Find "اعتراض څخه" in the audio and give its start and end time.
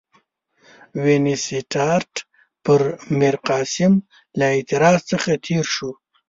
4.55-5.31